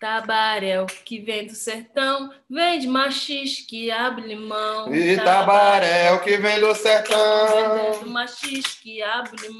[0.00, 4.94] Tabaréu que vem do sertão, vem de machis que abre limão.
[4.94, 7.74] E tabaréu que vem do sertão.
[7.74, 9.58] Vem do machis que abre limão.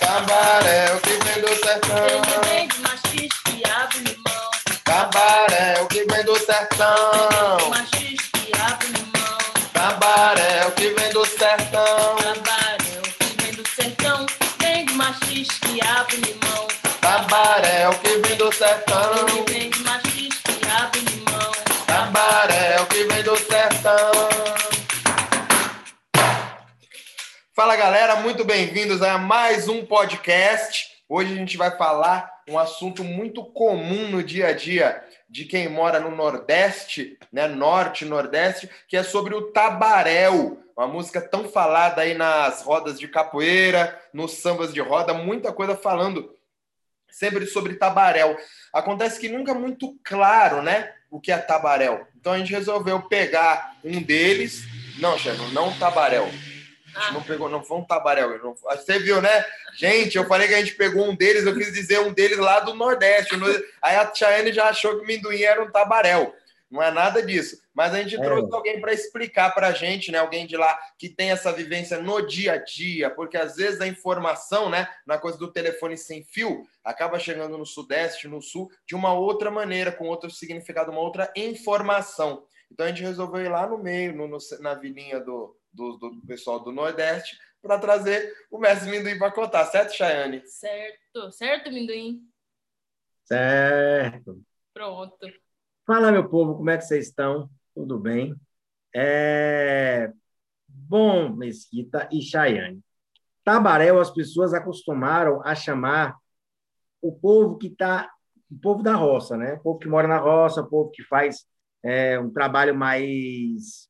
[0.00, 2.42] Tabaréu que vem do sertão.
[2.48, 4.50] Vem de machis que abre limão.
[4.82, 7.70] Tabaréu que vem do sertão.
[7.70, 9.38] Machis que abre limão.
[9.72, 12.16] Tabaréu que vem do sertão.
[12.16, 14.26] Tabaréu que vem do sertão,
[14.58, 16.67] vem de machis que abre limão.
[17.78, 19.26] Tabaréu que vem do sertão.
[19.26, 21.52] Que vem de machis que abre limão.
[21.86, 24.12] Tabaréu que vem do sertão.
[27.54, 30.88] Fala galera, muito bem-vindos a mais um podcast.
[31.08, 35.00] Hoje a gente vai falar um assunto muito comum no dia a dia
[35.30, 41.20] de quem mora no Nordeste, né, Norte, Nordeste, que é sobre o tabaréu, uma música
[41.20, 46.36] tão falada aí nas rodas de capoeira, nos sambas de roda, muita coisa falando
[47.10, 48.36] sempre sobre tabaréu.
[48.72, 52.06] Acontece que nunca é muito claro, né, o que é tabaréu.
[52.20, 54.64] Então a gente resolveu pegar um deles,
[54.98, 56.28] não, chefe, não tabaréu.
[56.94, 58.42] A gente não pegou, não foi um tabaréu.
[58.42, 59.44] Não, você viu, né?
[59.76, 62.60] Gente, eu falei que a gente pegou um deles, eu quis dizer um deles lá
[62.60, 63.34] do Nordeste.
[63.80, 66.34] Aí a Chayane já achou que o Minduim era um tabaréu.
[66.70, 67.60] Não é nada disso.
[67.74, 68.22] Mas a gente é.
[68.22, 70.18] trouxe alguém para explicar para a gente, né?
[70.18, 73.86] Alguém de lá que tem essa vivência no dia a dia, porque às vezes a
[73.86, 74.88] informação, né?
[75.06, 79.50] Na coisa do telefone sem fio, acaba chegando no Sudeste, no Sul, de uma outra
[79.50, 82.44] maneira, com outro significado, uma outra informação.
[82.70, 86.26] Então a gente resolveu ir lá no meio, no, no, na vilinha do, do, do
[86.26, 90.42] pessoal do Nordeste, para trazer o mestre Minduim para contar, certo, Chayane?
[90.46, 92.20] Certo, certo, Minduim?
[93.24, 94.40] Certo.
[94.72, 95.26] Pronto.
[95.88, 97.48] Fala, meu povo, como é que vocês estão?
[97.74, 98.36] Tudo bem?
[98.94, 100.12] É...
[100.68, 102.84] Bom, Mesquita e Chayane.
[103.42, 106.14] Tabaréu, as pessoas acostumaram a chamar
[107.00, 108.06] o povo que está,
[108.50, 109.54] o povo da roça, né?
[109.54, 111.46] O povo que mora na roça, o povo que faz
[111.82, 113.88] é, um trabalho mais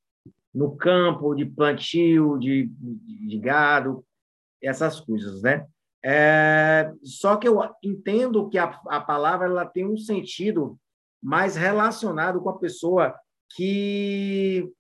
[0.55, 4.07] no campo, de plantio, de, de gado,
[4.63, 5.67] essas coisas, né?
[6.05, 10.79] É, só que eu entendo que a, a palavra ela tem um sentido
[11.23, 13.15] mais relacionado com a pessoa
[13.55, 14.71] que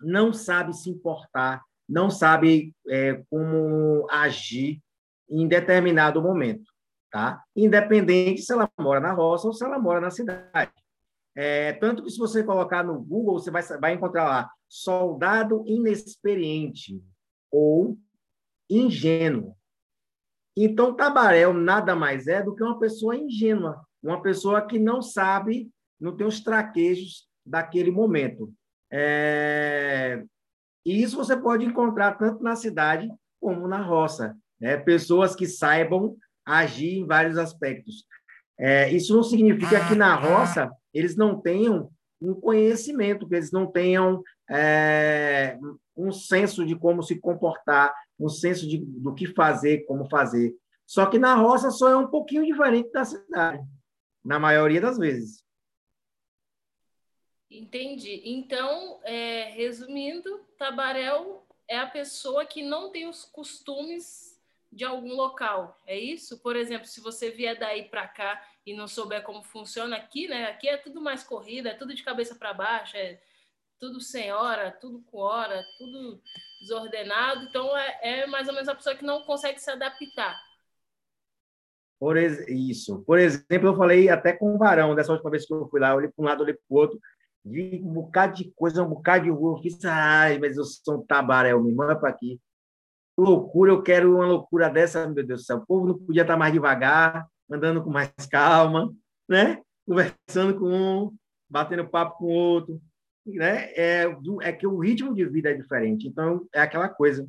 [0.00, 4.80] não sabe se importar, não sabe é, como agir
[5.28, 6.70] em determinado momento,
[7.10, 7.42] tá?
[7.56, 10.72] Independente se ela mora na roça ou se ela mora na cidade.
[11.34, 17.02] É, tanto que se você colocar no Google, você vai, vai encontrar lá soldado inexperiente
[17.50, 17.96] ou
[18.68, 19.56] ingênuo.
[20.56, 25.70] Então, Tabaréu nada mais é do que uma pessoa ingênua, uma pessoa que não sabe,
[26.00, 28.52] não tem os traquejos daquele momento.
[28.90, 30.22] É...
[30.84, 33.10] E isso você pode encontrar tanto na cidade
[33.40, 34.36] como na roça.
[34.60, 34.76] Né?
[34.76, 38.06] Pessoas que saibam agir em vários aspectos.
[38.58, 43.70] É, isso não significa que na roça eles não tenham um conhecimento, que eles não
[43.70, 45.56] tenham é,
[45.96, 50.54] um senso de como se comportar, um senso de, do que fazer, como fazer.
[50.84, 53.62] Só que na roça só é um pouquinho diferente da cidade,
[54.28, 55.42] na maioria das vezes.
[57.50, 58.20] Entendi.
[58.26, 64.38] Então, é, resumindo, Tabaréu é a pessoa que não tem os costumes
[64.70, 65.80] de algum local.
[65.86, 66.40] É isso?
[66.40, 70.50] Por exemplo, se você vier daí para cá e não souber como funciona aqui, né?
[70.50, 73.18] Aqui é tudo mais corrida, é tudo de cabeça para baixo, é
[73.80, 76.22] tudo sem hora, tudo com hora, tudo
[76.60, 77.44] desordenado.
[77.44, 80.38] Então é, é mais ou menos a pessoa que não consegue se adaptar.
[81.98, 83.02] Por isso.
[83.04, 85.94] Por exemplo, eu falei até com o Varão, dessa última vez que eu fui lá,
[85.94, 86.98] olhei para um lado, olhei para o outro,
[87.44, 90.98] vi um bocado de coisa, um bocado de rua, eu fiz, ai, mas eu sou
[90.98, 92.40] um tabaréu, me manda para aqui
[93.18, 95.56] loucura, eu quero uma loucura dessa, meu Deus do céu.
[95.58, 98.94] O povo não podia estar mais devagar, andando com mais calma,
[99.28, 99.60] né?
[99.84, 101.16] Conversando com um,
[101.50, 102.80] batendo papo com o outro,
[103.26, 103.72] né?
[103.72, 104.04] É,
[104.42, 106.06] é que o ritmo de vida é diferente.
[106.06, 107.28] Então, é aquela coisa.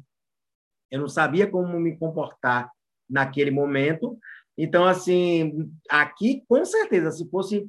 [0.91, 2.71] Eu não sabia como me comportar
[3.09, 4.17] naquele momento.
[4.61, 7.67] Então, assim, aqui, com certeza, se fosse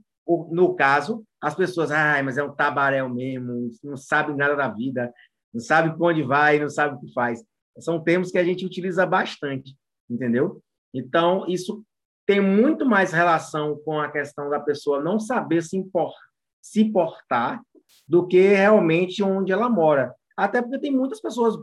[0.51, 5.13] no caso, as pessoas, ai, mas é um tabaréu mesmo, não sabe nada da vida,
[5.55, 7.43] não sabe para onde vai, não sabe o que faz
[7.81, 9.77] são termos que a gente utiliza bastante,
[10.09, 10.63] entendeu?
[10.95, 11.85] Então, isso
[12.27, 16.13] tem muito mais relação com a questão da pessoa não saber se, impor,
[16.61, 17.63] se portar
[18.07, 20.15] do que realmente onde ela mora.
[20.37, 21.57] Até porque tem muitas pessoas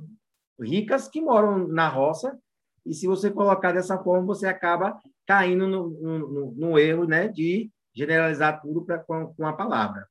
[0.60, 2.38] ricas que moram na roça,
[2.86, 7.70] e se você colocar dessa forma, você acaba caindo no, no, no erro né, de
[7.94, 10.08] generalizar tudo pra, com, com a palavra.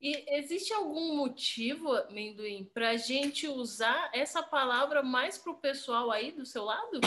[0.00, 6.10] E existe algum motivo, Mendoim, para a gente usar essa palavra mais para o pessoal
[6.10, 7.00] aí do seu lado?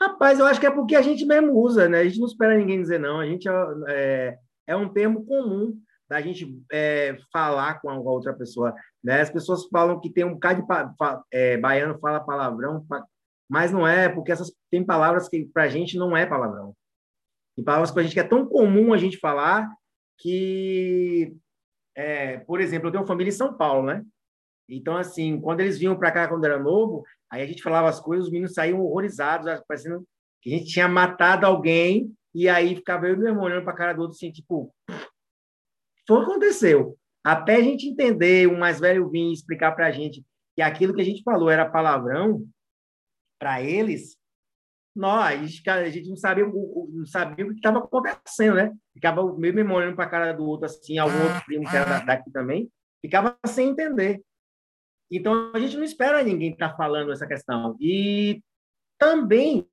[0.00, 2.00] Rapaz, eu acho que é porque a gente mesmo usa, né?
[2.00, 3.20] A gente não espera ninguém dizer não.
[3.20, 3.52] A gente é,
[3.88, 5.78] é, é um termo comum
[6.08, 8.74] da gente é, falar com a outra pessoa.
[9.04, 9.20] Né?
[9.20, 10.66] As pessoas falam que tem um bocado de
[11.30, 13.04] é, baiano fala palavrão, pa,
[13.50, 16.72] mas não é, porque essas tem palavras que para a gente não é palavrão.
[17.56, 19.68] Tem palavras para a gente que é tão comum a gente falar
[20.16, 21.34] que,
[21.96, 24.04] é, por exemplo, eu tenho uma família em São Paulo, né?
[24.68, 27.98] Então, assim, quando eles vinham para cá quando era novo, aí a gente falava as
[27.98, 30.06] coisas, os meninos saíam horrorizados, parecendo
[30.40, 33.72] que a gente tinha matado alguém, e aí ficava eu e meu irmão olhando para
[33.72, 34.72] a cara do outro, assim, tipo,
[36.06, 36.96] foi o que aconteceu.
[37.24, 40.24] Até a gente entender, o mais velho vir explicar para a gente
[40.54, 42.46] que aquilo que a gente falou era palavrão,
[43.40, 44.16] para eles,
[44.94, 48.72] nós, a gente não sabia, não sabia o que estava acontecendo, né?
[48.92, 51.76] Ficava o meu irmão olhando para a cara do outro, assim, algum outro primo que
[51.76, 52.70] era daqui também,
[53.00, 54.22] ficava sem entender.
[55.10, 57.76] Então, a gente não espera ninguém estar tá falando essa questão.
[57.80, 58.42] E
[58.98, 59.66] também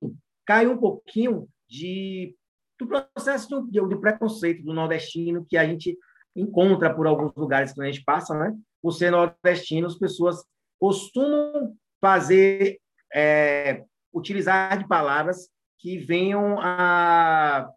[0.46, 2.34] cai um pouquinho de,
[2.78, 5.96] do processo do, do preconceito do nordestino que a gente
[6.34, 8.56] encontra por alguns lugares que a gente passa, né?
[8.80, 10.44] Por ser nordestino, as pessoas
[10.80, 12.80] costumam fazer,
[13.14, 17.70] é, utilizar de palavras que venham a,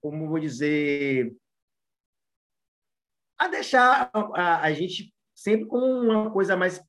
[0.00, 1.34] como vou dizer,
[3.38, 6.82] a deixar a, a gente sempre com uma coisa mais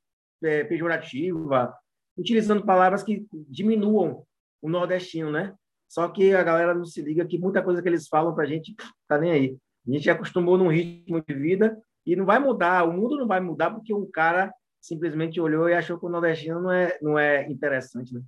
[0.43, 1.73] é, pejorativa,
[2.17, 4.25] utilizando palavras que diminuam
[4.61, 5.53] o nordestino, né?
[5.87, 8.47] Só que a galera não se liga que muita coisa que eles falam para a
[8.47, 8.75] gente
[9.07, 9.57] tá nem aí.
[9.87, 13.39] A gente acostumou num ritmo de vida e não vai mudar, o mundo não vai
[13.39, 14.53] mudar porque um cara
[14.85, 18.21] simplesmente olhou e achou que o nordestino não é, não é interessante, né?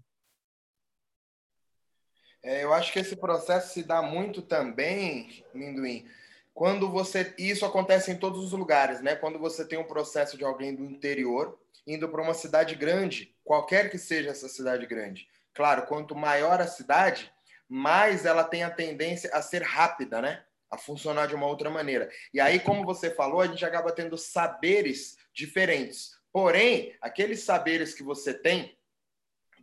[2.44, 6.07] É, eu acho que esse processo se dá muito também, Minduim,
[6.54, 7.33] quando você.
[7.38, 9.15] Isso acontece em todos os lugares, né?
[9.15, 13.89] Quando você tem um processo de alguém do interior indo para uma cidade grande, qualquer
[13.89, 15.27] que seja essa cidade grande.
[15.54, 17.31] Claro, quanto maior a cidade,
[17.69, 20.44] mais ela tem a tendência a ser rápida, né?
[20.69, 22.09] A funcionar de uma outra maneira.
[22.33, 26.16] E aí, como você falou, a gente acaba tendo saberes diferentes.
[26.37, 28.77] Porém, aqueles saberes que você tem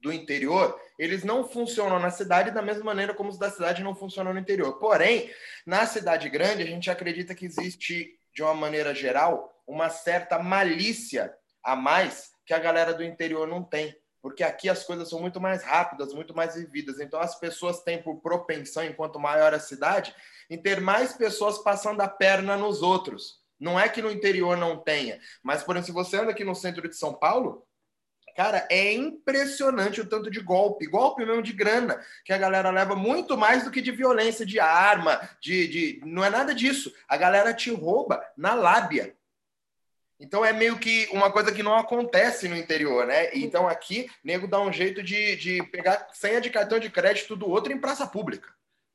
[0.02, 3.94] do interior, eles não funcionam na cidade da mesma maneira como os da cidade não
[3.94, 4.76] funcionam no interior.
[4.80, 5.32] Porém,
[5.64, 11.32] na cidade grande, a gente acredita que existe, de uma maneira geral, uma certa malícia
[11.62, 13.96] a mais que a galera do interior não tem.
[14.20, 16.98] Porque aqui as coisas são muito mais rápidas, muito mais vividas.
[16.98, 20.12] Então as pessoas têm por propensão, enquanto maior a cidade,
[20.50, 23.43] em ter mais pessoas passando a perna nos outros.
[23.58, 26.54] Não é que no interior não tenha, mas, por exemplo, se você anda aqui no
[26.54, 27.66] centro de São Paulo,
[28.34, 32.96] Cara, é impressionante o tanto de golpe, golpe mesmo de grana, que a galera leva
[32.96, 36.00] muito mais do que de violência, de arma, de, de.
[36.04, 36.92] Não é nada disso.
[37.08, 39.16] A galera te rouba na lábia.
[40.18, 43.32] Então é meio que uma coisa que não acontece no interior, né?
[43.34, 47.48] Então aqui, nego dá um jeito de, de pegar senha de cartão de crédito do
[47.48, 48.52] outro em praça pública.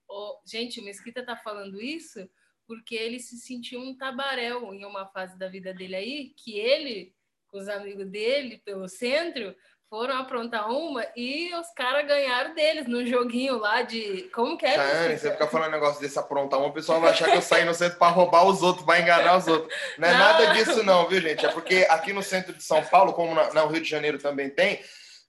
[0.10, 2.28] Oh, gente, o Mesquita tá falando isso
[2.70, 7.16] porque ele se sentiu um tabaréu em uma fase da vida dele aí, que ele
[7.48, 9.56] com os amigos dele pelo centro,
[9.90, 14.30] foram aprontar uma e os caras ganharam deles no joguinho lá de.
[14.36, 15.18] Como que é?
[15.18, 17.66] Você fica falando um negócio desse aprontar uma, o pessoal vai achar que eu saí
[17.66, 19.74] no centro para roubar os outros, vai enganar os outros.
[19.98, 20.20] Não é não.
[20.20, 21.44] nada disso, não, viu, gente?
[21.44, 24.80] É porque aqui no centro de São Paulo, como no Rio de Janeiro também tem,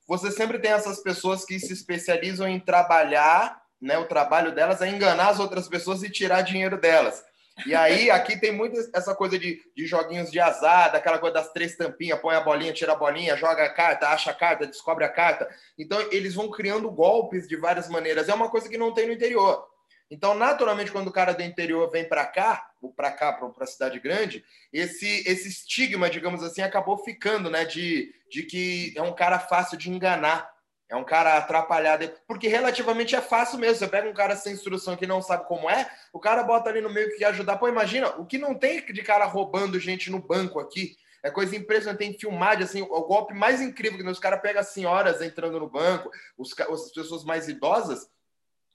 [0.07, 3.97] você sempre tem essas pessoas que se especializam em trabalhar, né?
[3.97, 7.25] O trabalho delas é enganar as outras pessoas e tirar dinheiro delas.
[7.67, 11.53] E aí, aqui tem muito essa coisa de, de joguinhos de azar, daquela coisa das
[11.53, 15.05] três tampinhas, põe a bolinha, tira a bolinha, joga a carta, acha a carta, descobre
[15.05, 15.49] a carta.
[15.79, 18.29] Então, eles vão criando golpes de várias maneiras.
[18.29, 19.67] É uma coisa que não tem no interior.
[20.11, 23.67] Então, naturalmente, quando o cara do interior vem para cá, ou para cá, para a
[23.67, 27.65] cidade grande, esse, esse estigma, digamos assim, acabou ficando, né?
[27.65, 30.51] De, de que é um cara fácil de enganar.
[30.91, 33.77] É um cara atrapalhado, porque relativamente é fácil mesmo.
[33.77, 36.81] Você pega um cara sem instrução que não sabe como é, o cara bota ali
[36.81, 37.59] no meio que ajudar.
[37.59, 40.97] Pô, imagina, o que não tem de cara roubando gente no banco aqui.
[41.23, 44.69] É coisa impressionante, tem filmagem, assim, o golpe mais incrível que os caras pegam as
[44.69, 48.09] senhoras entrando no banco, os, as pessoas mais idosas,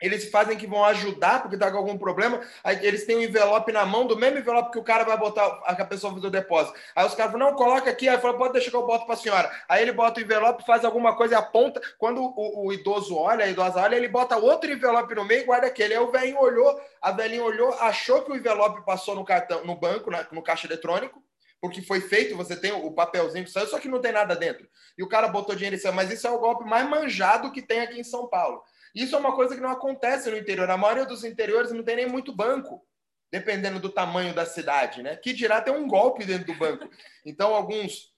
[0.01, 3.71] eles fazem que vão ajudar porque está com algum problema, aí eles têm um envelope
[3.71, 6.77] na mão, do mesmo envelope que o cara vai botar, a pessoa fazer o depósito.
[6.95, 9.15] Aí os caras falam, não, coloca aqui, aí fala, pode deixar que eu boto para
[9.15, 9.51] a senhora.
[9.69, 13.45] Aí ele bota o envelope, faz alguma coisa e aponta, quando o, o, idoso olha,
[13.45, 15.93] a idosa olha, ele bota outro envelope no meio e guarda aquele.
[15.93, 19.75] Aí o velhinho olhou, a velhinha olhou, achou que o envelope passou no cartão, no
[19.75, 21.23] banco, na, no caixa eletrônico,
[21.61, 24.67] porque foi feito, você tem o papelzinho que saiu, só que não tem nada dentro.
[24.97, 27.61] E o cara botou dinheiro em cima, mas isso é o golpe mais manjado que
[27.61, 28.61] tem aqui em São Paulo.
[28.95, 30.69] Isso é uma coisa que não acontece no interior.
[30.69, 32.81] A maioria dos interiores não tem nem muito banco,
[33.29, 35.17] dependendo do tamanho da cidade, né?
[35.17, 36.89] Que dirá ter um golpe dentro do banco.
[37.25, 38.15] Então, alguns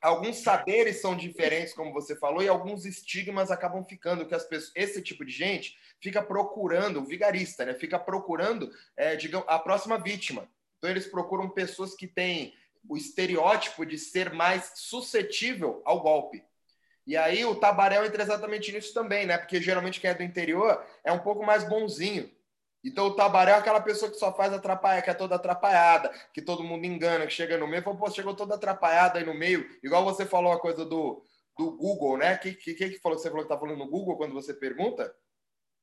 [0.00, 4.72] alguns saberes são diferentes, como você falou, e alguns estigmas acabam ficando, que as pessoas,
[4.74, 7.74] esse tipo de gente fica procurando, o vigarista, né?
[7.74, 10.48] Fica procurando, é, digamos, a próxima vítima.
[10.78, 12.54] Então eles procuram pessoas que têm
[12.88, 16.44] o estereótipo de ser mais suscetível ao golpe.
[17.06, 19.36] E aí o Tabarel entra exatamente nisso também, né?
[19.36, 22.30] Porque geralmente quem é do interior é um pouco mais bonzinho.
[22.84, 26.42] Então o Tabarel é aquela pessoa que só faz atrapalhar, que é toda atrapalhada, que
[26.42, 29.64] todo mundo engana, que chega no meio, fala, pô, chegou toda atrapalhada aí no meio.
[29.82, 31.22] Igual você falou a coisa do,
[31.56, 32.34] do Google, né?
[32.34, 35.14] O que, que, que falou, você falou que tá falando no Google quando você pergunta?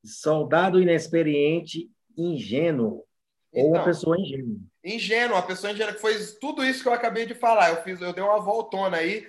[0.03, 3.05] Soldado inexperiente, ingênuo.
[3.51, 4.57] Então, ou uma então, pessoa ingênua.
[4.83, 7.69] Ingênua, uma pessoa ingênua que foi tudo isso que eu acabei de falar.
[7.69, 9.25] Eu fiz, eu dei uma voltona aí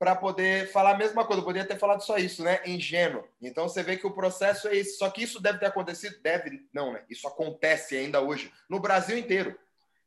[0.00, 1.42] para poder falar a mesma coisa.
[1.42, 2.62] Eu poderia ter falado só isso, né?
[2.64, 3.22] Ingênuo.
[3.38, 4.96] Então você vê que o processo é esse.
[4.96, 6.18] Só que isso deve ter acontecido?
[6.22, 7.04] Deve, não, né?
[7.10, 9.54] Isso acontece ainda hoje, no Brasil inteiro.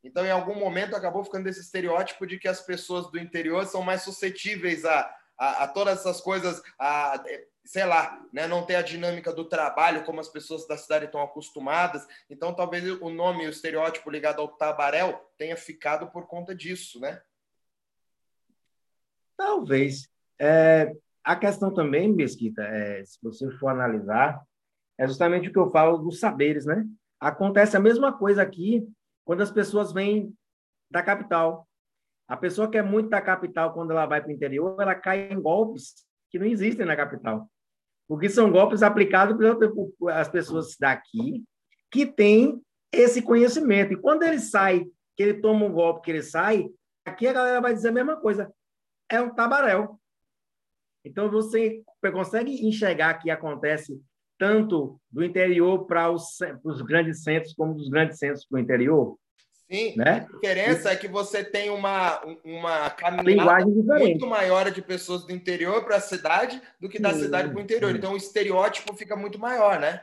[0.02, 3.82] Então, em algum momento, acabou ficando esse estereótipo de que as pessoas do interior são
[3.82, 7.24] mais suscetíveis a, a, a todas essas coisas, a,
[7.64, 11.22] sei lá, né, não ter a dinâmica do trabalho como as pessoas da cidade estão
[11.22, 12.04] acostumadas.
[12.28, 17.22] Então, talvez o nome, o estereótipo ligado ao tabaréu tenha ficado por conta disso, né?
[19.36, 20.08] Talvez.
[20.40, 24.42] É, a questão também, Mesquita, é, se você for analisar,
[24.98, 26.86] é justamente o que eu falo dos saberes, né?
[27.18, 28.86] Acontece a mesma coisa aqui
[29.24, 30.34] quando as pessoas vêm
[30.90, 31.66] da capital.
[32.28, 35.32] A pessoa que é muito da capital, quando ela vai para o interior, ela cai
[35.32, 37.50] em golpes que não existem na capital.
[38.06, 41.42] Porque são golpes aplicados pelas pessoas daqui
[41.90, 42.62] que têm
[42.92, 43.92] esse conhecimento.
[43.92, 44.84] E quando ele sai,
[45.16, 46.68] que ele toma um golpe, que ele sai,
[47.04, 48.52] aqui a galera vai dizer a mesma coisa
[49.14, 49.98] é um tabaréu.
[51.04, 54.00] Então, você consegue enxergar que acontece
[54.38, 59.18] tanto do interior para os, os, grandes centros, como dos grandes centros para o interior?
[59.70, 60.26] Sim, né?
[60.28, 65.84] a diferença é que você tem uma, uma caminhada muito maior de pessoas do interior
[65.84, 67.90] para a cidade do que da sim, cidade para o interior.
[67.90, 67.98] Sim.
[67.98, 70.02] Então, o estereótipo fica muito maior, né?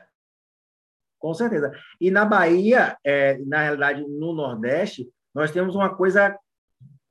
[1.19, 1.71] Com certeza.
[1.99, 6.35] E na Bahia, é, na realidade, no Nordeste, nós temos uma coisa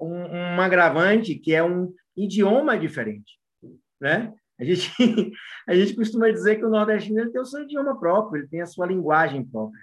[0.00, 3.38] um, um agravante que é um idioma diferente,
[4.00, 4.33] né?
[4.59, 4.90] A gente,
[5.66, 8.66] a gente costuma dizer que o nordestino tem o seu idioma próprio, ele tem a
[8.66, 9.80] sua linguagem própria.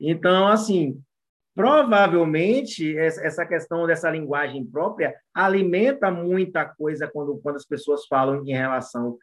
[0.00, 1.00] Então, assim,
[1.54, 8.52] provavelmente essa questão dessa linguagem própria alimenta muita coisa quando, quando as pessoas falam em
[8.52, 9.16] relação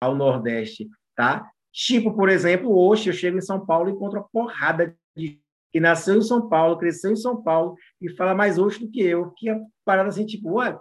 [0.00, 1.48] ao Nordeste, tá?
[1.72, 5.40] Tipo, por exemplo, hoje eu chego em São Paulo e encontro uma porrada de
[5.76, 9.02] que nasceu em São Paulo, cresceu em São Paulo e fala mais hoje do que
[9.02, 9.30] eu.
[9.32, 10.80] Que é parada assim, tipo, ué, o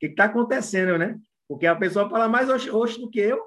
[0.00, 1.18] que está acontecendo, né?
[1.46, 3.38] Porque a pessoa fala mais hoje, do que eu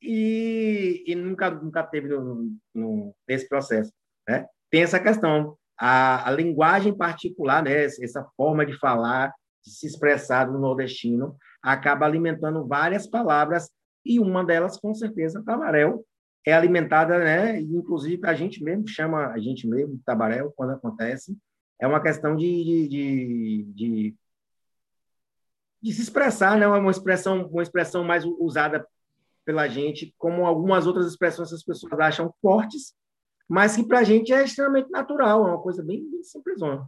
[0.00, 3.92] e, e nunca, nunca teve no, no, nesse processo,
[4.28, 4.46] né?
[4.70, 7.82] Tem essa questão, a, a linguagem particular, né?
[7.82, 13.68] Essa forma de falar, de se expressar no nordestino, acaba alimentando várias palavras
[14.06, 16.06] e uma delas, com certeza, tabaréu,
[16.46, 17.60] é alimentada, né?
[17.60, 21.36] Inclusive a gente mesmo chama a gente mesmo tabaréu quando acontece.
[21.78, 22.88] É uma questão de, de,
[23.74, 24.16] de,
[25.82, 26.66] de, se expressar, né?
[26.66, 28.86] Uma expressão, uma expressão mais usada
[29.44, 32.94] pela gente, como algumas outras expressões que as pessoas acham fortes,
[33.48, 36.86] mas que para a gente é extremamente natural, é uma coisa bem, bem simplesona.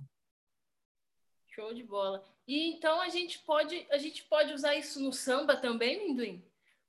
[1.48, 2.22] Show de bola.
[2.46, 6.42] E então a gente pode a gente pode usar isso no samba também, Minduim?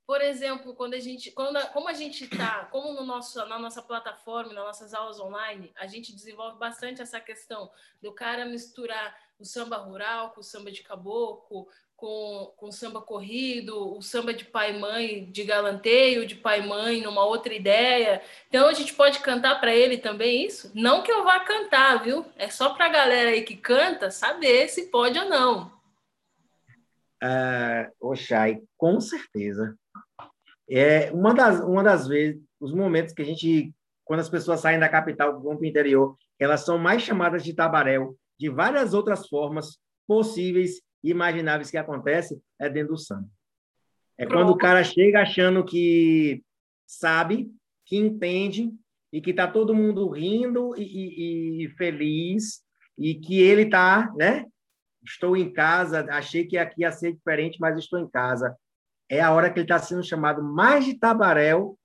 [0.06, 3.58] Por exemplo, quando a gente, quando a, como a gente está, como no nosso, na
[3.58, 7.70] nossa plataforma, nas nossas aulas online, a gente desenvolve bastante essa questão
[8.02, 13.96] do cara misturar o samba rural com o samba de caboclo, com, com samba corrido,
[13.96, 18.20] o samba de pai e mãe de galanteio, de pai e mãe numa outra ideia.
[18.48, 20.70] Então a gente pode cantar para ele também isso?
[20.74, 22.26] Não que eu vá cantar, viu?
[22.36, 25.72] É só para a galera aí que canta saber se pode ou não.
[27.22, 29.78] Uh, Oxai, com certeza.
[30.68, 33.72] É uma das, uma das vezes, os momentos que a gente,
[34.04, 37.54] quando as pessoas saem da capital vão para o interior, elas são mais chamadas de
[37.54, 43.28] tabaréu, de várias outras formas possíveis e imagináveis que acontecem, é dentro do samba.
[44.16, 46.42] É quando o cara chega achando que
[46.86, 47.50] sabe,
[47.84, 48.72] que entende
[49.12, 52.62] e que está todo mundo rindo e, e, e, feliz
[52.96, 54.46] e que ele está, né?
[55.04, 58.56] Estou em casa, achei que aqui ia ser diferente, mas estou em casa
[59.08, 61.78] é a hora que ele está sendo chamado mais de tabaréu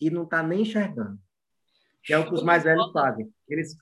[0.00, 1.18] e não está nem enxergando.
[2.02, 3.30] Que é o que os mais velhos fazem.
[3.48, 3.76] Eles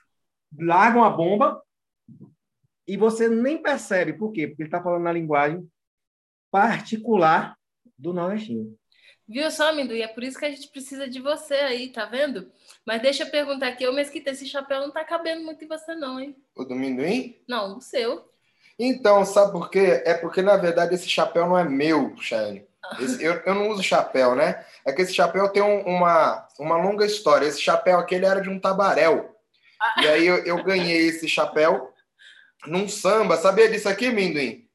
[0.58, 1.62] largam a bomba
[2.86, 4.14] e você nem percebe.
[4.14, 4.48] Por quê?
[4.48, 5.70] Porque ele está falando na linguagem
[6.50, 7.56] particular
[7.96, 8.76] do nordestino.
[9.28, 10.00] Viu só, Minduí?
[10.00, 12.50] É por isso que a gente precisa de você aí, tá vendo?
[12.86, 15.94] Mas deixa eu perguntar aqui, ô Mesquita, esse chapéu não tá cabendo muito em você
[15.94, 16.34] não, hein?
[16.56, 17.36] O do Minduim?
[17.46, 18.26] Não, o seu.
[18.78, 20.02] Então, sabe por quê?
[20.06, 22.67] É porque, na verdade, esse chapéu não é meu, Shane.
[23.00, 24.64] Esse, eu, eu não uso chapéu, né?
[24.84, 27.46] É que esse chapéu tem um, uma, uma longa história.
[27.46, 29.34] Esse chapéu aqui ele era de um tabaréu.
[30.02, 31.92] E aí eu, eu ganhei esse chapéu
[32.66, 33.36] num samba.
[33.36, 34.66] Sabia disso aqui, Minduim?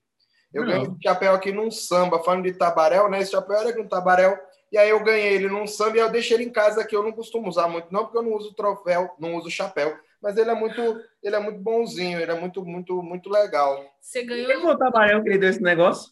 [0.53, 0.72] Eu não.
[0.72, 3.19] ganhei esse chapéu aqui num samba, falando de tabaréu, né?
[3.19, 4.38] Esse chapéu era de um tabaréu.
[4.72, 7.03] E aí eu ganhei ele num samba e eu deixei ele em casa, que eu
[7.03, 9.95] não costumo usar muito, não, porque eu não uso troféu, não uso chapéu.
[10.19, 10.81] Mas ele é muito,
[11.22, 13.86] ele é muito bonzinho, ele é muito, muito, muito legal.
[14.00, 14.48] Você ganhou.
[14.48, 16.12] Quem foi o tabaréu que ele deu esse negócio?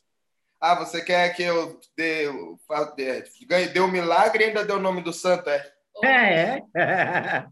[0.61, 2.27] Ah, você quer que eu dê,
[3.47, 5.73] dê, dê um milagre e ainda dê o nome do santo, é?
[6.03, 7.45] É, é.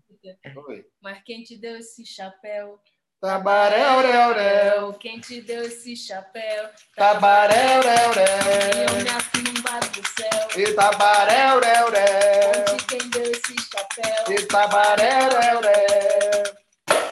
[0.55, 0.85] Oi.
[1.01, 2.79] Mas quem te deu esse chapéu?
[3.19, 4.93] Tabaréu, réu, réu.
[4.93, 6.69] Quem te deu esse chapéu?
[6.95, 8.97] Tabaréu, réu, réu.
[8.97, 10.61] Eu nasci no bar do céu.
[10.61, 12.65] E tabaréu, réu, réu.
[12.73, 14.35] Onde quem deu esse chapéu?
[14.35, 17.03] E tabaréu, réu, réu.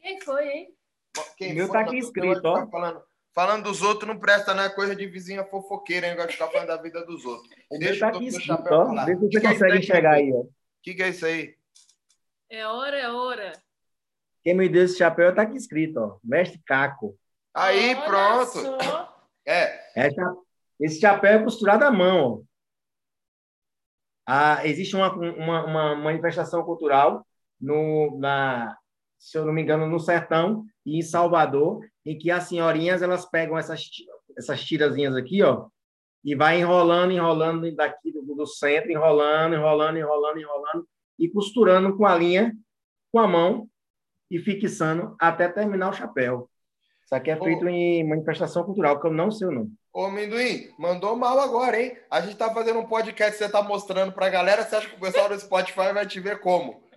[0.00, 0.68] Quem foi, hein?
[1.36, 2.54] Quem Meu foi, tá aqui escrito, ó.
[2.58, 3.02] Tá Falando,
[3.34, 4.68] falando dos outros não presta, né?
[4.68, 6.14] Coisa de vizinha fofoqueira, hein?
[6.14, 7.50] Gosta de ficar falando da vida dos outros.
[7.70, 8.86] O Deixa tá o escrito, Chapéu ó.
[8.86, 9.04] falar.
[9.06, 10.38] Vê se Que você que é consegue isso aí, enxergar aí, ó.
[10.40, 10.48] O
[10.82, 11.54] que, que é isso aí?
[12.50, 13.52] É hora, é hora.
[14.42, 16.18] Quem me deu esse chapéu tá aqui escrito, ó.
[16.24, 17.16] Mestre Caco.
[17.54, 18.50] Aí, Olha pronto.
[18.50, 19.26] só.
[19.46, 20.34] É, É cha-
[20.80, 22.42] Esse chapéu é costurado à mão.
[22.42, 22.50] ó.
[24.26, 27.26] Ah, existe uma, uma, uma manifestação cultural
[27.60, 28.76] no, na,
[29.20, 33.26] se eu não me engano, no Sertão e em Salvador, em que as senhorinhas elas
[33.26, 33.84] pegam essas,
[34.36, 35.66] essas tirazinhas aqui, ó,
[36.24, 42.06] e vai enrolando, enrolando daqui do, do centro, enrolando, enrolando, enrolando, enrolando, e costurando com
[42.06, 42.56] a linha,
[43.12, 43.68] com a mão,
[44.30, 46.48] e fixando até terminar o chapéu.
[47.04, 47.44] Isso aqui é Ô.
[47.44, 49.72] feito em manifestação cultural, que eu não sei o nome.
[49.92, 51.96] Ô, Minduim, mandou mal agora, hein?
[52.10, 55.00] A gente tá fazendo um podcast, você tá mostrando pra galera, você acha que o
[55.00, 56.88] pessoal do Spotify vai te ver como?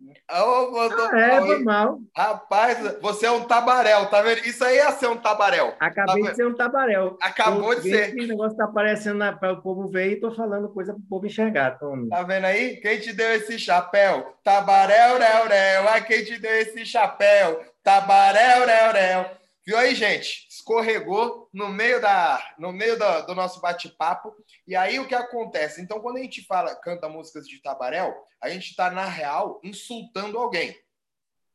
[0.00, 1.64] Mandou Ah, é, mal, foi hein?
[1.64, 1.98] mal.
[2.16, 4.38] Rapaz, você é um tabaréu, tá vendo?
[4.46, 5.74] Isso aí ia ser um tabaréu.
[5.78, 7.18] Acabei Tá de ser um tabaréu.
[7.20, 8.14] Acabou de ser.
[8.14, 11.26] O negócio tá aparecendo para o povo ver e tô falando coisa para o povo
[11.26, 11.78] enxergar.
[11.78, 12.08] Tony.
[12.08, 12.76] Tá vendo aí?
[12.80, 14.34] Quem te deu esse chapéu?
[14.42, 15.88] Tabaréu, réu, réu.
[15.88, 17.60] Ai, quem te deu esse chapéu?
[17.82, 19.26] Tabaréu, réu, réu.
[19.66, 20.46] Viu aí, gente?
[20.60, 24.34] Escorregou no meio, da, no meio do, do nosso bate-papo.
[24.66, 25.80] E aí, o que acontece?
[25.80, 30.38] Então, quando a gente fala, canta músicas de tabaréu, a gente tá, na real, insultando
[30.38, 30.78] alguém.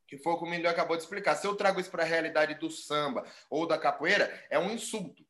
[0.08, 1.36] Que foi o que o Mindu acabou de explicar.
[1.36, 5.24] Se eu trago isso para a realidade do samba ou da capoeira, é um insulto.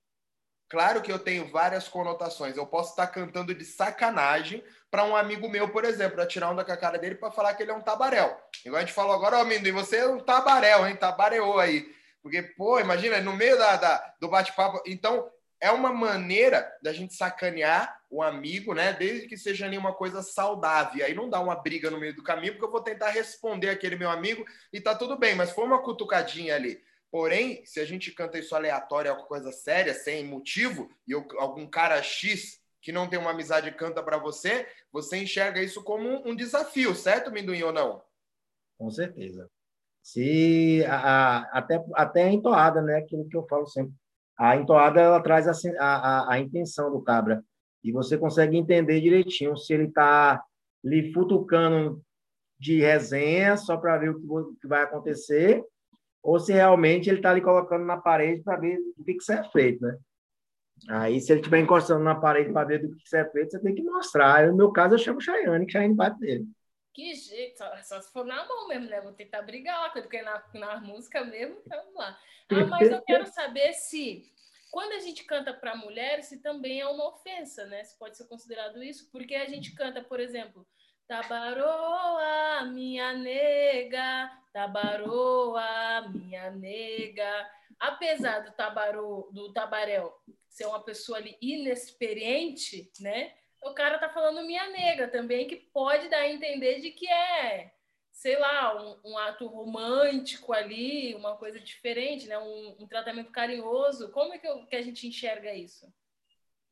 [0.69, 2.57] Claro que eu tenho várias conotações.
[2.57, 6.63] Eu posso estar cantando de sacanagem para um amigo meu, por exemplo, para tirar onda
[6.63, 8.35] com a cara dele para falar que ele é um tabaréu.
[8.65, 10.95] Igual a gente falou agora, ó, Mindu, você é um tabaréu, hein?
[10.95, 11.93] Tabareou aí.
[12.25, 14.81] Porque, pô, imagina, no meio da, da- do bate-papo.
[14.87, 18.93] Então, é uma maneira da gente sacanear o amigo, né?
[18.93, 21.05] Desde que seja ali uma coisa saudável.
[21.05, 23.95] Aí não dá uma briga no meio do caminho, porque eu vou tentar responder aquele
[23.95, 26.81] meu amigo e tá tudo bem, mas foi uma cutucadinha ali.
[27.11, 31.67] Porém, se a gente canta isso aleatório, alguma coisa séria, sem motivo, e eu- algum
[31.67, 36.29] cara X que não tem uma amizade canta para você, você enxerga isso como um,
[36.31, 38.03] um desafio, certo, Minduim, ou não?
[38.79, 39.47] Com certeza.
[40.05, 42.97] Se a, a- até até a entoada, né?
[42.97, 43.93] Aquilo que eu falo sempre.
[44.37, 47.43] A entoada ela traz a, sen- a, a, a intenção do cabra
[47.83, 50.43] e você consegue entender direitinho se ele está
[50.83, 52.01] lhe futucando
[52.59, 55.63] de resenha só para ver o que, que vai acontecer
[56.23, 59.33] ou se realmente ele está ali colocando na parede para ver o que, que isso
[59.33, 59.97] é feito, né?
[60.89, 63.59] Aí, se ele estiver encostando na parede para ver do que isso é feito, você
[63.61, 64.47] tem que mostrar.
[64.47, 66.45] No meu caso, eu chamo Chayane, que Chayane bate dele.
[66.95, 69.01] Que jeito, só, só se for na mão mesmo, né?
[69.01, 72.17] Vou tentar brigar lá, porque na, na música mesmo, vamos lá.
[72.49, 74.31] Ah, mas eu quero saber se,
[74.71, 77.83] quando a gente canta para mulher, se também é uma ofensa, né?
[77.83, 80.65] Se pode ser considerado isso, porque a gente canta, por exemplo,
[81.05, 87.51] Tabaroa, minha nega, tabaroa, minha nega.
[87.77, 90.13] Apesar do tabarô, do tabaréu
[90.47, 93.33] ser uma pessoa ali inexperiente, né?
[93.65, 97.71] O cara tá falando minha nega também, que pode dar a entender de que é,
[98.11, 102.37] sei lá, um, um ato romântico ali, uma coisa diferente, né?
[102.37, 104.11] Um, um tratamento carinhoso.
[104.11, 105.91] Como é que, eu- que a gente enxerga isso?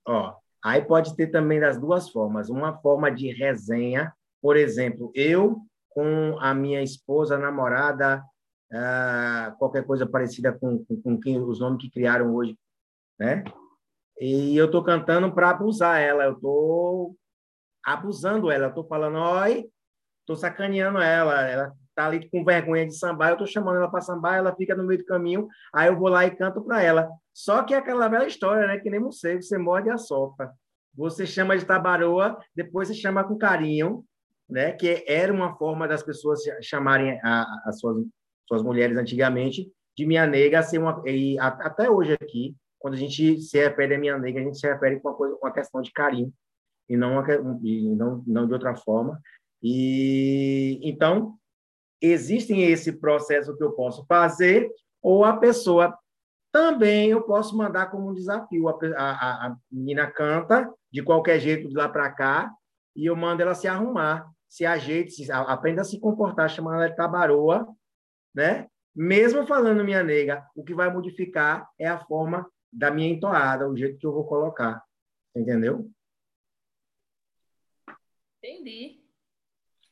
[0.08, 2.50] Ó, aí pode ter também das duas formas.
[2.50, 8.24] Uma forma de resenha, por exemplo, eu com a minha esposa, namorada,
[8.72, 12.56] ah, qualquer coisa parecida com, com, com quem, os nomes que criaram hoje,
[13.20, 13.44] né?
[14.20, 17.16] E eu estou cantando para abusar ela, eu estou
[17.84, 19.66] abusando ela, eu estou falando, oi,
[20.22, 24.02] estou sacaneando ela, ela tá ali com vergonha de sambar, eu estou chamando ela para
[24.02, 27.10] sambar, ela fica no meio do caminho, aí eu vou lá e canto para ela.
[27.34, 28.80] Só que é aquela velha história, né?
[28.80, 30.52] Que nem morcego, você morde e assopra.
[30.96, 34.04] Você chama de tabaroa, depois você chama com carinho,
[34.50, 34.72] né?
[34.72, 38.04] Que era uma forma das pessoas chamarem a- a- as suas,
[38.48, 43.40] suas mulheres antigamente, de minha nega ser uma e até hoje aqui, quando a gente
[43.40, 45.90] se refere a minha nega, a gente se refere com uma coisa, uma questão de
[45.94, 46.34] carinho
[46.90, 47.26] e não
[47.64, 49.22] e não não de outra forma.
[49.62, 51.38] E então
[52.02, 54.70] existem esse processo que eu posso fazer
[55.02, 55.98] ou a pessoa
[56.52, 58.68] também eu posso mandar como um desafio.
[58.68, 62.52] A, a, a menina canta de qualquer jeito de lá para cá
[62.94, 66.90] e eu mando ela se arrumar, se ajeite, se, aprenda a se comportar, chamando ela
[66.90, 67.66] de tabaroa,
[68.36, 68.68] né?
[68.94, 73.78] Mesmo falando minha nega, o que vai modificar é a forma da minha entoada, o
[73.78, 74.84] jeito que eu vou colocar.
[75.36, 75.90] Entendeu?
[78.40, 79.02] Entendi.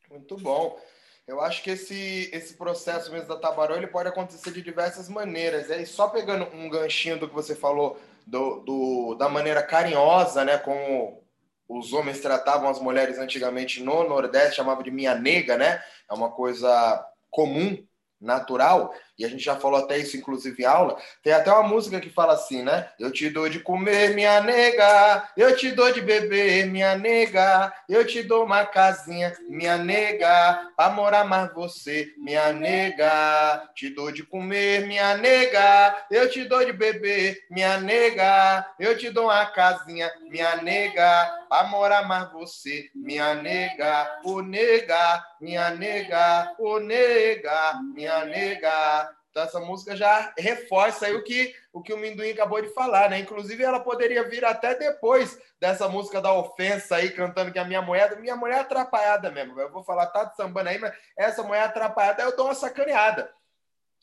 [0.10, 0.80] Muito bom.
[1.28, 5.70] Eu acho que esse, esse processo mesmo da Tabarô ele pode acontecer de diversas maneiras.
[5.70, 10.44] E aí, só pegando um ganchinho do que você falou, do, do, da maneira carinhosa,
[10.44, 10.58] né?
[10.58, 11.24] Como
[11.70, 15.82] os homens tratavam as mulheres antigamente no Nordeste, chamavam de minha nega, né?
[16.10, 17.82] É uma coisa comum
[18.20, 20.98] natural, e a gente já falou até isso, inclusive, em aula.
[21.22, 22.90] Tem até uma música que fala assim, né?
[23.00, 28.06] Eu te dou de comer, minha nega, eu te dou de beber, minha nega, eu
[28.06, 34.24] te dou uma casinha, minha nega, pra morar mais você, minha nega, te dou de
[34.24, 40.12] comer, minha nega, eu te dou de beber, minha nega, eu te dou uma casinha,
[40.32, 48.26] minha nega, pra morar mais você, minha nega, o nega, minha nega, o nega, minha
[48.26, 49.11] nega.
[49.32, 53.20] Então essa música já reforça o que o que o Minduim acabou de falar, né?
[53.20, 57.82] Inclusive ela poderia vir até depois dessa música da ofensa aí cantando que a minha
[57.82, 59.58] mulher, minha mulher é atrapalhada mesmo.
[59.60, 63.32] Eu vou falar tá de sambando aí, mas essa mulher atrapalhada eu dou uma sacaneada.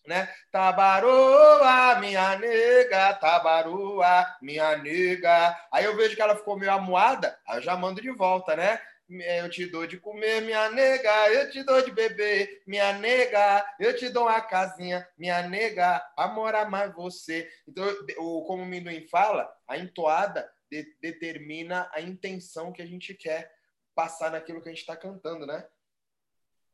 [0.06, 0.26] Né?
[0.50, 5.54] Tabaroa, minha nega, tabaroa, minha nega.
[5.70, 8.80] Aí eu vejo que ela ficou meio amuada, aí eu já mando de volta, né?
[9.08, 13.96] Eu te dou de comer, minha nega, eu te dou de beber, minha nega, eu
[13.96, 17.48] te dou uma casinha, minha nega, a morar mais você.
[17.66, 17.86] Então,
[18.18, 23.50] o, como o Minduim fala, a entoada de, determina a intenção que a gente quer
[23.94, 25.66] passar naquilo que a gente está cantando, né?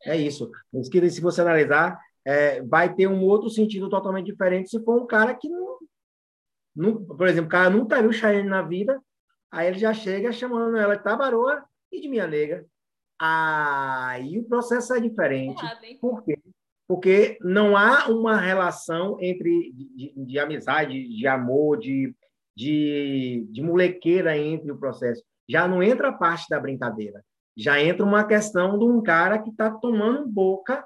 [0.04, 0.50] É isso.
[0.82, 5.34] Se você analisar, é, vai ter um outro sentido totalmente diferente se for um cara
[5.34, 5.78] que não.
[6.74, 9.00] não por exemplo, o cara nunca viu Cheyenne na vida,
[9.52, 11.64] aí ele já chega chamando ela de tabaroa
[11.96, 12.66] e de minha nega.
[13.20, 15.62] Aí o processo é diferente.
[16.00, 16.38] Por quê?
[16.86, 22.14] Porque não há uma relação entre de, de, de amizade, de amor, de,
[22.56, 25.22] de, de molequeira entre o processo.
[25.48, 27.24] Já não entra a parte da brincadeira.
[27.56, 30.84] Já entra uma questão de um cara que está tomando boca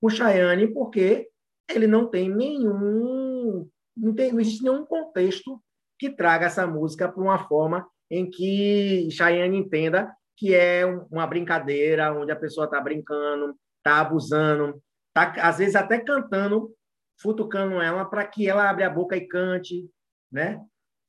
[0.00, 1.28] com Chayane porque
[1.68, 3.68] ele não tem nenhum.
[3.96, 5.60] Não, tem, não existe nenhum contexto
[5.98, 12.12] que traga essa música para uma forma em que Chayane entenda que é uma brincadeira
[12.12, 16.72] onde a pessoa está brincando, está abusando, está às vezes até cantando,
[17.20, 19.88] futucando ela para que ela abra a boca e cante,
[20.30, 20.60] né?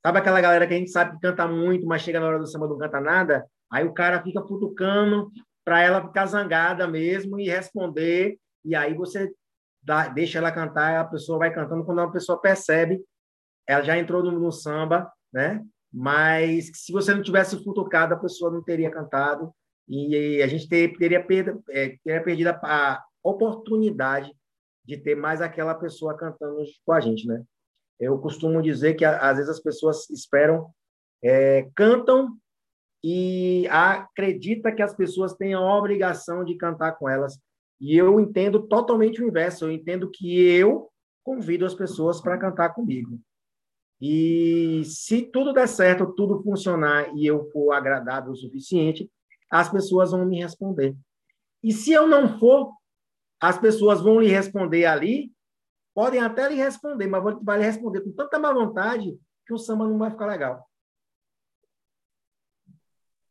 [0.06, 2.46] Sabe aquela galera que a gente sabe que canta muito, mas chega na hora do
[2.46, 3.46] samba não canta nada?
[3.72, 5.32] Aí o cara fica futucando
[5.66, 9.34] para ela ficar zangada mesmo e responder, e aí você
[9.82, 13.04] dá, deixa ela cantar, a pessoa vai cantando, quando a pessoa percebe,
[13.68, 15.64] ela já entrou no, no samba, né?
[15.98, 19.54] Mas se você não tivesse futucado, a pessoa não teria cantado
[19.88, 24.32] e a gente ter, teria, perda, é, teria perdido a, oportunidade
[24.84, 27.42] de ter mais aquela pessoa cantando com a gente, né?
[27.98, 30.70] Eu costumo dizer que às vezes as pessoas esperam,
[31.24, 32.38] é, cantam
[33.02, 37.40] e acredita que as pessoas têm a obrigação de cantar com elas.
[37.80, 39.66] E eu entendo totalmente o inverso.
[39.66, 40.90] Eu entendo que eu
[41.24, 43.18] convido as pessoas para cantar comigo.
[44.02, 49.10] E se tudo der certo, tudo funcionar e eu for agradável o suficiente,
[49.50, 50.96] as pessoas vão me responder.
[51.64, 52.74] E se eu não for,
[53.40, 55.32] as pessoas vão lhe responder ali,
[55.94, 59.88] podem até lhe responder, mas vai lhe responder com tanta má vontade que o samba
[59.88, 60.70] não vai ficar legal.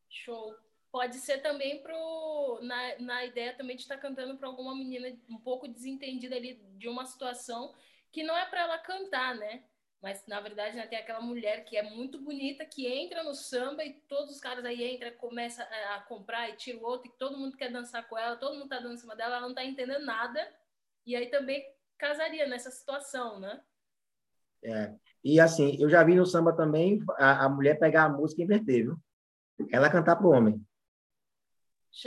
[0.09, 0.55] Show.
[0.90, 5.38] Pode ser também pro, na, na ideia também de estar cantando para alguma menina um
[5.38, 7.74] pouco desentendida ali de uma situação
[8.12, 9.64] que não é para ela cantar, né?
[10.04, 13.82] Mas, na verdade, né, tem aquela mulher que é muito bonita, que entra no samba
[13.82, 17.38] e todos os caras aí entram, começa a, comprar e tira o outro, e todo
[17.38, 19.64] mundo quer dançar com ela, todo mundo tá dando em cima dela, ela não tá
[19.64, 20.46] entendendo nada.
[21.06, 21.64] E aí também
[21.96, 23.62] casaria nessa situação, né?
[24.62, 24.94] É.
[25.24, 28.44] E assim, eu já vi no samba também a, a mulher pegar a música e
[28.44, 28.98] inverter, viu?
[29.72, 30.62] Ela cantar pro homem.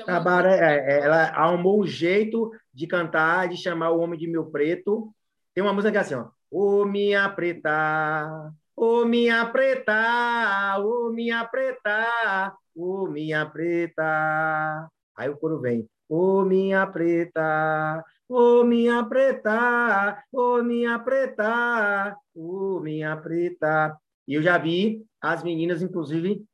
[0.05, 4.51] Cabaré, é, é, ela arrumou o jeito de cantar, de chamar o homem de meu
[4.51, 5.11] preto.
[5.51, 6.36] Tem uma música que é assim, ó.
[6.49, 14.87] Ô minha preta, ô minha preta, ô minha preta, ô minha preta.
[15.17, 23.17] Aí o coro vem, ô minha preta, ô minha preta, ô minha preta, ô minha
[23.17, 23.97] preta.
[24.25, 26.45] E eu já vi as meninas, inclusive,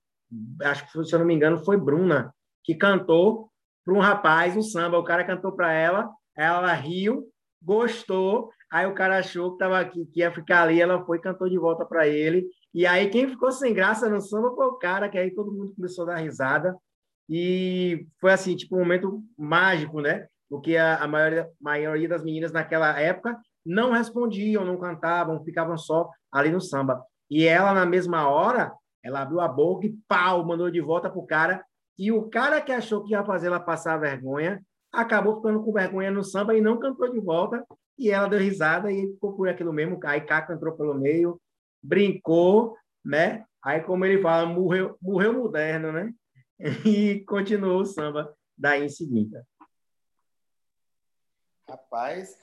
[0.64, 3.50] acho que, se eu não me engano, foi Bruna, que cantou
[3.86, 4.98] para um rapaz um samba.
[4.98, 7.30] O cara cantou para ela, ela riu,
[7.62, 11.48] gostou, aí o cara achou que, tava aqui, que ia ficar ali, ela foi cantou
[11.48, 12.48] de volta para ele.
[12.74, 15.76] E aí quem ficou sem graça no samba foi o cara, que aí todo mundo
[15.76, 16.76] começou a dar risada.
[17.30, 20.26] E foi assim, tipo, um momento mágico, né?
[20.50, 26.10] Porque a, a maioria, maioria das meninas naquela época não respondiam, não cantavam, ficavam só
[26.32, 27.00] ali no samba.
[27.30, 31.28] E ela, na mesma hora, ela abriu a boca e pau, mandou de volta pro
[31.28, 31.64] cara.
[31.96, 34.60] E o cara que achou que ia fazer ela passar vergonha,
[34.94, 37.66] acabou ficando com vergonha no samba e não cantou de volta.
[37.98, 40.00] E ela deu risada e ficou por aquilo mesmo.
[40.04, 41.42] Aí Caco entrou pelo meio,
[41.82, 43.46] brincou, né?
[43.62, 46.14] Aí, como ele fala, morreu, morreu moderno, né?
[46.86, 49.46] E continuou o samba daí em seguida.
[51.68, 52.38] Rapaz,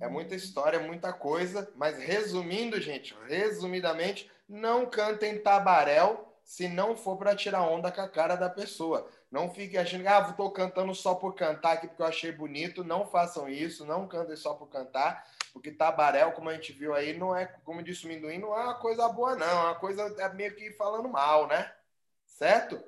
[0.00, 7.18] é muita história, muita coisa, mas resumindo, gente, resumidamente, não cantem tabaréu se não for
[7.18, 9.06] para tirar onda com a cara da pessoa.
[9.30, 12.82] Não fique achando que ah, estou cantando só por cantar aqui porque eu achei bonito.
[12.82, 17.14] Não façam isso, não cantem só por cantar, porque tabaréu, como a gente viu aí,
[17.18, 19.46] não é, como disse o Minduim, não é uma coisa boa, não.
[19.46, 21.70] É uma coisa é meio que falando mal, né?
[22.24, 22.82] Certo?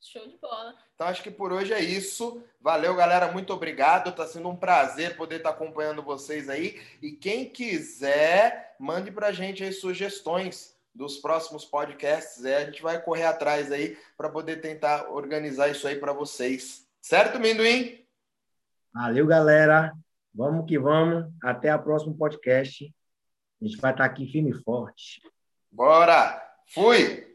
[0.00, 0.74] Show de bola.
[0.94, 2.42] Então acho que por hoje é isso.
[2.62, 3.30] Valeu, galera.
[3.30, 4.08] Muito obrigado.
[4.08, 6.80] Está sendo um prazer poder estar tá acompanhando vocês aí.
[7.02, 12.44] E quem quiser, mande para a gente aí sugestões dos próximos podcasts.
[12.44, 16.86] É, a gente vai correr atrás aí para poder tentar organizar isso aí para vocês.
[17.00, 18.04] Certo, Minduim?
[18.92, 19.92] Valeu, galera.
[20.34, 21.30] Vamos que vamos.
[21.42, 22.92] Até o próximo podcast.
[23.60, 25.20] A gente vai estar tá aqui firme e forte.
[25.70, 26.42] Bora!
[26.66, 27.25] Fui!